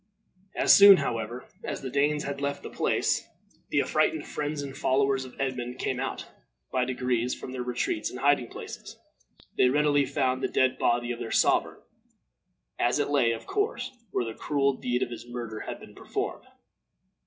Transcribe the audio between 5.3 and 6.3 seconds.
Edmund came out,